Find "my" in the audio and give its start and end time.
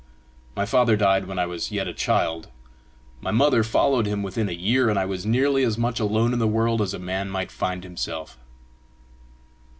0.55-0.65, 3.21-3.29